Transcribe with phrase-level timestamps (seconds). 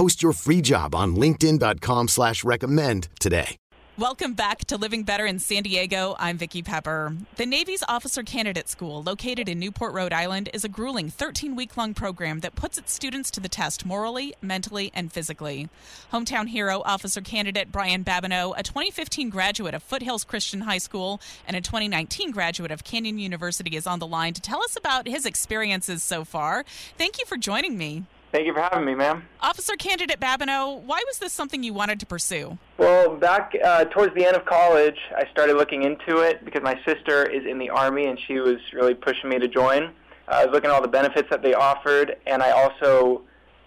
[0.00, 3.58] Post your free job on linkedin.com slash recommend today.
[3.98, 6.16] Welcome back to Living Better in San Diego.
[6.18, 7.14] I'm Vicki Pepper.
[7.36, 11.76] The Navy's Officer Candidate School, located in Newport, Rhode Island, is a grueling 13 week
[11.76, 15.68] long program that puts its students to the test morally, mentally, and physically.
[16.14, 21.58] Hometown hero Officer Candidate Brian Babineau, a 2015 graduate of Foothills Christian High School and
[21.58, 25.26] a 2019 graduate of Canyon University, is on the line to tell us about his
[25.26, 26.64] experiences so far.
[26.96, 28.04] Thank you for joining me.
[28.32, 29.24] Thank you for having me, ma'am.
[29.40, 32.58] Officer Candidate Babineau, why was this something you wanted to pursue?
[32.78, 36.80] Well, back uh, towards the end of college, I started looking into it because my
[36.84, 39.84] sister is in the Army and she was really pushing me to join.
[39.84, 39.90] Uh,
[40.28, 43.22] I was looking at all the benefits that they offered, and I also,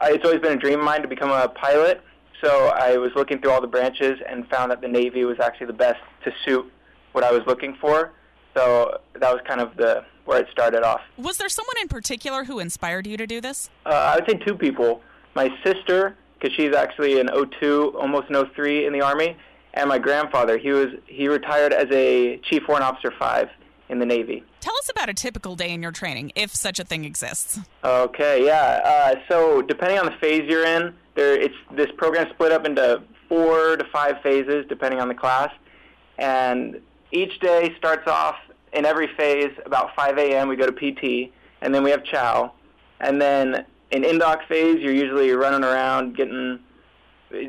[0.00, 2.00] I, it's always been a dream of mine to become a pilot.
[2.40, 5.66] So I was looking through all the branches and found that the Navy was actually
[5.66, 6.70] the best to suit
[7.10, 8.12] what I was looking for.
[8.54, 11.02] So that was kind of the where it started off.
[11.18, 13.68] Was there someone in particular who inspired you to do this?
[13.84, 15.02] Uh, I would say two people.
[15.34, 17.28] My sister, because she's actually an
[17.60, 19.36] 02, almost an 03 in the Army,
[19.74, 20.56] and my grandfather.
[20.56, 23.48] He was he retired as a Chief Warrant Officer 5
[23.88, 24.42] in the Navy.
[24.60, 27.60] Tell us about a typical day in your training, if such a thing exists.
[27.82, 28.80] Okay, yeah.
[28.84, 33.02] Uh, so depending on the phase you're in, there it's this program split up into
[33.28, 35.50] four to five phases depending on the class,
[36.18, 36.80] and
[37.12, 38.36] each day starts off
[38.72, 40.48] in every phase about 5 a.m.
[40.48, 41.32] we go to PT,
[41.62, 42.52] and then we have chow,
[43.00, 46.58] and then in indoc phase you're usually running around getting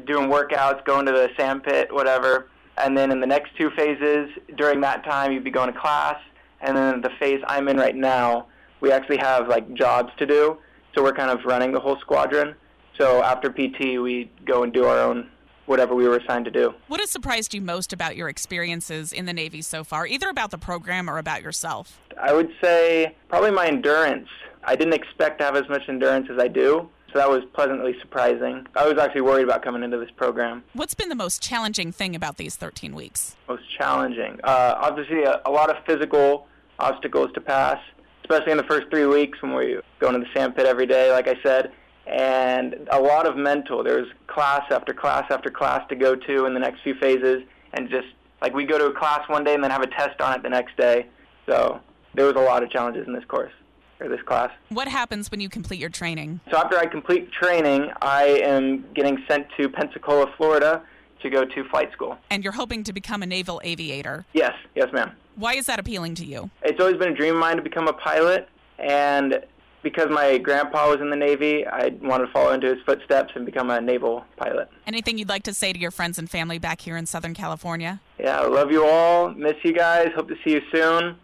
[0.05, 2.49] doing workouts, going to the sand pit, whatever.
[2.77, 6.19] And then in the next two phases, during that time, you'd be going to class.
[6.61, 8.47] And then the phase I'm in right now,
[8.81, 10.57] we actually have like jobs to do.
[10.93, 12.55] So we're kind of running the whole squadron.
[12.97, 15.29] So after PT, we go and do our own
[15.65, 16.73] whatever we were assigned to do.
[16.87, 20.51] What has surprised you most about your experiences in the Navy so far, either about
[20.51, 21.99] the program or about yourself?
[22.21, 24.29] I would say probably my endurance.
[24.63, 26.89] I didn't expect to have as much endurance as I do.
[27.13, 28.67] So that was pleasantly surprising.
[28.75, 30.63] I was actually worried about coming into this program.
[30.73, 33.37] What's been the most challenging thing about these 13 weeks?
[33.47, 34.37] Most challenging.
[34.43, 37.79] Uh, obviously, a, a lot of physical obstacles to pass,
[38.23, 41.09] especially in the first three weeks when we go into the sand pit every day,
[41.11, 41.71] like I said,
[42.07, 43.83] and a lot of mental.
[43.83, 47.43] There's class after class after class to go to in the next few phases,
[47.73, 48.07] and just
[48.41, 50.43] like we go to a class one day and then have a test on it
[50.43, 51.07] the next day.
[51.45, 51.79] So
[52.13, 53.53] there was a lot of challenges in this course
[53.99, 54.51] or this class.
[54.69, 56.41] What happens when you complete your training?
[56.51, 60.83] So after I complete training, I am getting sent to Pensacola, Florida
[61.21, 62.17] to go to flight school.
[62.29, 64.25] And you're hoping to become a naval aviator.
[64.33, 65.11] Yes, yes, ma'am.
[65.35, 66.49] Why is that appealing to you?
[66.61, 68.47] It's always been a dream of mine to become a pilot,
[68.79, 69.39] and
[69.85, 73.45] because my grandpa was in the Navy, I wanted to follow into his footsteps and
[73.45, 74.67] become a naval pilot.
[74.87, 78.01] Anything you'd like to say to your friends and family back here in Southern California?
[78.17, 79.29] Yeah, I love you all.
[79.29, 80.09] Miss you guys.
[80.15, 81.17] Hope to see you soon.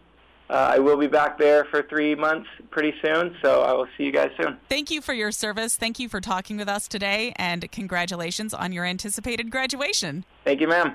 [0.48, 4.04] Uh, I will be back there for three months pretty soon, so I will see
[4.04, 4.58] you guys soon.
[4.68, 5.76] Thank you for your service.
[5.76, 10.24] Thank you for talking with us today, and congratulations on your anticipated graduation.
[10.44, 10.94] Thank you, ma'am.